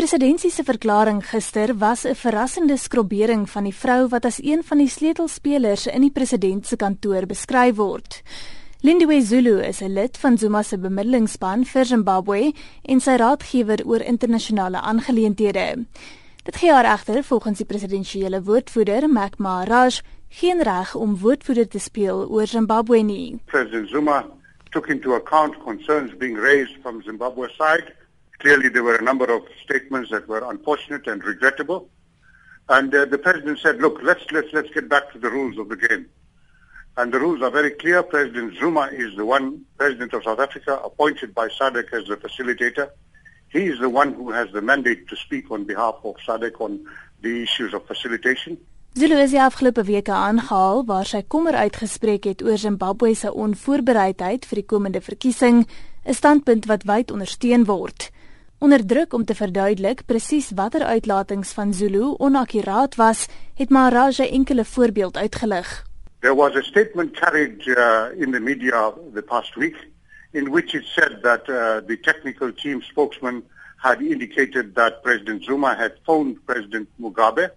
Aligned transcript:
presidentsie 0.00 0.48
se 0.50 0.64
verklaring 0.64 1.20
gister 1.28 1.74
was 1.78 2.04
'n 2.06 2.14
verrassende 2.14 2.76
skrobering 2.76 3.50
van 3.50 3.64
die 3.64 3.74
vrou 3.74 4.08
wat 4.08 4.24
as 4.24 4.42
een 4.42 4.62
van 4.64 4.78
die 4.78 4.88
sleutelspelers 4.88 5.86
in 5.86 6.00
die 6.00 6.10
president 6.10 6.66
se 6.66 6.76
kantoor 6.76 7.26
beskryf 7.26 7.76
word. 7.76 8.22
Lindiwe 8.80 9.20
Zulu 9.20 9.60
is 9.60 9.80
'n 9.80 9.92
lid 9.92 10.16
van 10.18 10.38
Zuma 10.38 10.62
se 10.62 10.78
bemiddelingsspan 10.78 11.64
vir 11.64 11.84
Zimbabwe 11.84 12.52
en 12.82 13.00
sy 13.00 13.16
raadgewer 13.16 13.84
oor 13.84 14.00
internasionale 14.00 14.80
aangeleenthede. 14.80 15.84
Dit 16.44 16.56
gee 16.56 16.72
haar 16.72 16.92
egter 16.92 17.22
volgens 17.24 17.58
die 17.58 17.66
presidensiële 17.66 18.42
woordvoerder, 18.42 19.08
Mac 19.08 19.38
Maharaj, 19.38 20.00
geen 20.28 20.62
reg 20.62 20.94
om 20.94 21.18
woordvoerder 21.18 21.68
te 21.68 21.78
speel 21.78 22.28
oor 22.28 22.46
Zimbabwe 22.46 22.98
nie. 23.02 23.40
President 23.44 23.88
Zuma 23.88 24.26
took 24.70 24.86
into 24.86 25.14
account 25.14 25.58
concerns 25.58 26.16
being 26.16 26.38
raised 26.38 26.76
from 26.82 27.02
Zimbabwe's 27.02 27.56
side 27.56 27.98
Clearly, 28.40 28.70
there 28.70 28.82
were 28.82 28.96
a 28.96 29.02
number 29.02 29.30
of 29.30 29.42
statements 29.62 30.10
that 30.10 30.26
were 30.26 30.50
unfortunate 30.50 31.06
and 31.06 31.22
regrettable. 31.22 31.90
And 32.70 32.94
uh, 32.94 33.04
the 33.04 33.18
president 33.18 33.58
said, 33.58 33.80
look, 33.80 34.00
let's, 34.02 34.24
let's, 34.32 34.48
let's 34.54 34.70
get 34.70 34.88
back 34.88 35.12
to 35.12 35.18
the 35.18 35.28
rules 35.28 35.58
of 35.58 35.68
the 35.68 35.76
game. 35.76 36.06
And 36.96 37.12
the 37.12 37.20
rules 37.20 37.42
are 37.42 37.50
very 37.50 37.72
clear. 37.72 38.02
President 38.02 38.56
Zuma 38.58 38.88
is 38.92 39.14
the 39.16 39.26
one 39.26 39.66
president 39.76 40.14
of 40.14 40.24
South 40.24 40.40
Africa 40.40 40.80
appointed 40.82 41.34
by 41.34 41.48
SADC 41.48 41.92
as 41.92 42.08
the 42.08 42.16
facilitator. 42.16 42.88
He 43.48 43.64
is 43.66 43.78
the 43.78 43.90
one 43.90 44.14
who 44.14 44.30
has 44.30 44.50
the 44.52 44.62
mandate 44.62 45.08
to 45.08 45.16
speak 45.16 45.50
on 45.50 45.64
behalf 45.64 45.96
of 46.04 46.16
SADC 46.26 46.60
on 46.60 46.80
the 47.20 47.42
issues 47.42 47.74
of 47.74 47.86
facilitation. 47.86 48.56
Zulu 48.94 49.18
is 49.22 49.30
die 49.30 49.42
afgelope 49.42 49.84
weke 49.86 50.12
aangehaal 50.12 50.80
waar 50.88 51.06
sy 51.06 51.20
kommer 51.28 51.54
uitgespreek 51.54 52.24
het 52.26 52.40
oor 52.42 52.58
Zimbabwe 52.58 53.12
se 53.14 53.30
onvoorbereidheid 53.30 54.48
vir 54.50 54.62
die 54.62 54.66
komende 54.66 55.00
verkiesing, 55.00 55.66
'n 56.06 56.14
standpunt 56.14 56.66
wat 56.66 56.88
wyd 56.88 57.12
ondersteun 57.14 57.68
word 57.68 58.10
onder 58.60 58.86
druk 58.86 59.12
om 59.12 59.24
te 59.24 59.34
verduidelik 59.34 60.02
presies 60.06 60.50
watter 60.54 60.82
uitlatings 60.84 61.52
van 61.56 61.72
Zulu 61.74 62.14
onakkuraat 62.18 62.94
was, 62.94 63.26
het 63.56 63.70
Maharaja 63.70 64.26
enkele 64.28 64.64
voorbeeld 64.64 65.16
uitgelig. 65.16 65.84
There 66.20 66.34
was 66.34 66.54
a 66.54 66.62
statement 66.62 67.20
carried 67.20 67.66
uh, 67.66 68.04
in 68.16 68.30
the 68.32 68.40
media 68.40 68.92
the 69.14 69.22
past 69.22 69.54
week 69.54 69.88
in 70.32 70.50
which 70.50 70.74
it 70.74 70.84
said 70.84 71.22
that 71.22 71.48
uh, 71.48 71.80
the 71.86 71.98
technical 72.00 72.52
team 72.52 72.82
spokesman 72.82 73.42
had 73.76 74.00
indicated 74.00 74.74
that 74.74 75.02
President 75.02 75.44
Zuma 75.44 75.74
had 75.74 75.92
phoned 76.04 76.36
President 76.44 76.88
Mugabe 77.00 77.50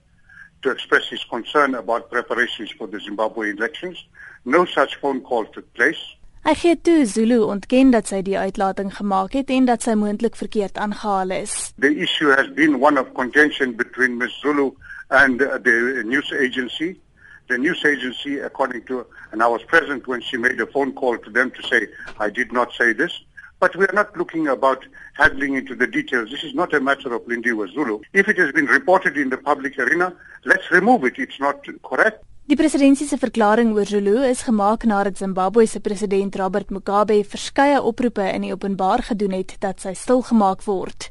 to 0.61 0.72
express 0.72 1.09
his 1.09 1.23
concern 1.30 1.75
about 1.75 2.09
preparations 2.09 2.72
for 2.72 2.88
the 2.88 3.00
Zimbabwe 3.00 3.50
elections. 3.50 3.97
No 4.45 4.66
such 4.66 4.95
phone 4.95 5.22
call 5.22 5.45
took 5.45 5.73
place. 5.73 6.16
Hy 6.44 6.52
gee 6.59 6.75
toe 6.75 7.05
Zulu 7.08 7.38
ontken 7.47 7.94
dat 7.94 8.09
sy 8.11 8.17
die 8.27 8.36
uitlating 8.36 8.89
gemaak 8.91 9.31
het 9.38 9.52
en 9.55 9.63
dat 9.69 9.86
sy 9.86 9.94
moontlik 9.95 10.36
verkeerd 10.36 10.75
aangehaal 10.75 11.30
is. 11.31 11.53
The 11.80 11.91
issue 12.03 12.33
has 12.35 12.50
been 12.58 12.81
one 12.81 13.00
of 13.00 13.13
contention 13.16 13.77
between 13.80 14.17
Ms 14.17 14.41
Zulu 14.41 14.73
and 15.08 15.39
the 15.39 16.03
news 16.03 16.33
agency. 16.35 17.00
The 17.47 17.58
news 17.58 17.85
agency 17.85 18.39
according 18.39 18.83
to 18.88 19.05
and 19.31 19.41
I 19.41 19.47
was 19.47 19.63
present 19.63 20.05
when 20.05 20.19
she 20.19 20.35
made 20.35 20.59
a 20.59 20.67
phone 20.67 20.91
call 20.91 21.17
to 21.17 21.30
them 21.30 21.50
to 21.52 21.63
say 21.63 21.88
I 22.19 22.30
did 22.30 22.52
not 22.52 22.73
say 22.73 22.91
this. 22.91 23.23
But 23.61 23.78
we 23.78 23.85
are 23.85 23.95
not 23.95 24.17
looking 24.17 24.50
about 24.50 24.83
handling 25.13 25.55
into 25.55 25.75
the 25.75 25.88
details. 25.88 26.30
This 26.30 26.44
is 26.44 26.53
not 26.53 26.73
a 26.73 26.81
matter 26.81 27.13
of 27.13 27.22
Lindiwe 27.22 27.72
Zulu. 27.73 28.02
If 28.11 28.28
it 28.28 28.38
has 28.38 28.52
been 28.52 28.66
reported 28.66 29.16
in 29.16 29.30
the 29.30 29.38
public 29.38 29.80
arena, 29.80 30.13
let's 30.44 30.69
remove 30.72 31.05
it. 31.05 31.17
It's 31.17 31.39
not 31.39 31.66
correct. 31.83 32.22
Die 32.44 32.58
presidentsie 32.59 33.05
se 33.08 33.16
verklaring 33.16 33.69
oor 33.72 33.88
Zulu 33.88 34.17
is 34.27 34.41
gemaak 34.44 34.81
nadat 34.83 35.17
Zimbabwe 35.17 35.63
se 35.66 35.80
president 35.80 36.36
Robert 36.36 36.69
Mugabe 36.75 37.23
verskeie 37.23 37.77
oproepe 37.81 38.25
in 38.33 38.44
die 38.44 38.52
openbaar 38.52 39.00
gedoen 39.08 39.31
het 39.31 39.53
dat 39.63 39.80
sy 39.80 39.94
stilgemaak 39.95 40.66
word. 40.67 41.08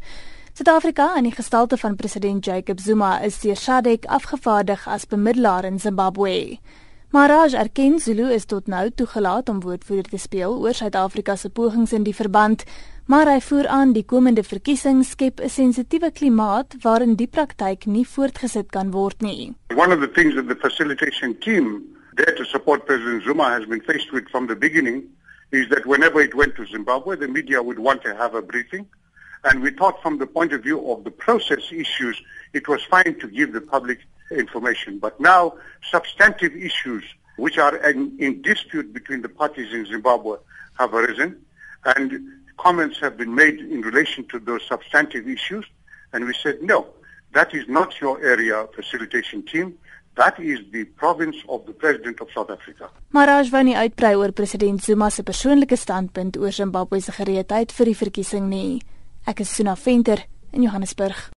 Suid-Afrika 0.53 1.07
in 1.17 1.25
die 1.25 1.33
gestalte 1.33 1.79
van 1.81 1.97
president 1.97 2.45
Jacob 2.45 2.85
Zuma 2.85 3.15
is 3.25 3.41
deur 3.41 3.57
SADC 3.57 4.05
afgevaardig 4.13 4.85
as 4.85 5.09
bemiddelaar 5.09 5.65
in 5.65 5.81
Zimbabwe. 5.81 6.59
Maharaj 7.13 7.53
erken 7.53 7.99
Zulu 8.01 8.31
is 8.33 8.47
tot 8.49 8.71
nou 8.73 8.87
toegelaat 8.97 9.51
om 9.53 9.59
woordvoerder 9.61 10.15
te 10.15 10.19
speel 10.19 10.55
oor 10.65 10.73
Suid-Afrika 10.73 11.35
se 11.37 11.51
pogings 11.53 11.93
in 11.93 12.07
die 12.07 12.15
verband, 12.17 12.63
maar 13.05 13.29
hy 13.29 13.35
voer 13.45 13.67
aan 13.69 13.91
die 13.93 14.05
komende 14.13 14.41
verkiesing 14.43 15.03
skep 15.05 15.43
'n 15.45 15.53
sensitiewe 15.53 16.09
klimaat 16.11 16.77
waarin 16.81 17.13
die 17.21 17.27
praktyk 17.27 17.85
nie 17.85 18.07
voortgesit 18.09 18.71
kan 18.73 18.95
word 18.97 19.21
nie. 19.21 19.53
One 19.77 19.93
of 19.93 20.01
the 20.01 20.09
things 20.09 20.35
that 20.35 20.49
the 20.49 20.57
facilitation 20.57 21.37
team 21.41 21.85
there 22.17 22.35
to 22.35 22.45
support 22.45 22.87
President 22.87 23.23
Zuma 23.25 23.51
has 23.51 23.67
been 23.67 23.83
faced 23.83 24.11
with 24.13 24.25
from 24.31 24.47
the 24.47 24.57
beginning 24.57 25.05
is 25.51 25.69
that 25.69 25.85
whenever 25.85 26.23
it 26.23 26.35
went 26.35 26.57
to 26.57 26.65
Zimbabwe, 26.65 27.17
the 27.17 27.29
media 27.29 27.61
would 27.63 27.79
want 27.79 28.01
to 28.05 28.17
have 28.17 28.35
a 28.35 28.41
briefing. 28.41 28.87
And 29.45 29.61
we 29.61 29.71
thought 29.71 30.01
from 30.01 30.17
the 30.17 30.27
point 30.27 30.53
of 30.55 30.63
view 30.63 30.81
of 30.91 31.05
the 31.05 31.11
process 31.11 31.73
issues, 31.73 32.17
it 32.55 32.69
was 32.69 32.81
fine 32.85 33.19
to 33.21 33.29
give 33.29 33.53
the 33.53 33.61
public 33.61 33.99
information. 34.31 34.99
But 34.99 35.19
now 35.21 35.55
substantive 35.91 36.55
issues 36.57 37.05
which 37.37 37.59
are 37.59 37.77
in, 37.91 38.17
in 38.19 38.43
dispute 38.43 38.93
between 38.93 39.23
the 39.23 39.29
parties 39.29 39.73
in 39.73 39.87
Zimbabwe 39.87 40.39
have 40.79 40.95
arisen 40.95 41.37
and 41.85 42.21
comments 42.59 43.01
have 43.01 43.17
been 43.17 43.35
made 43.35 43.59
in 43.59 43.81
relation 43.81 44.25
to 44.29 44.39
those 44.39 44.63
substantive 44.69 45.29
issues 45.29 45.65
and 46.13 46.25
we 46.25 46.35
said 46.35 46.63
no 46.63 46.87
that 47.33 47.55
is 47.55 47.65
not 47.69 48.01
your 48.01 48.23
area 48.23 48.67
facilitation 48.75 49.43
team. 49.43 49.75
That 50.17 50.39
is 50.39 50.59
the 50.71 50.85
province 50.85 51.37
of 51.49 51.65
the 51.65 51.73
president 51.73 52.21
of 52.21 52.29
South 52.35 52.51
Africa. 52.51 52.91
Maraj 53.17 53.49
wou 53.53 53.65
nie 53.65 53.77
uitbrei 53.81 54.13
oor 54.21 54.33
president 54.37 54.85
Zuma 54.85 55.11
se 55.11 55.25
persoonlike 55.25 55.77
standpunt 55.77 56.37
oor 56.37 56.53
Zimbabwe 56.53 57.01
se 57.01 57.17
gereedheid 57.17 57.73
vir 57.73 57.93
die 57.93 58.01
verkiesing 58.05 58.51
nie. 58.53 58.81
Ek 59.25 59.41
is 59.41 59.57
Suna 59.57 59.77
Venter 59.77 60.27
in 60.53 60.69
Johannesburg 60.69 61.33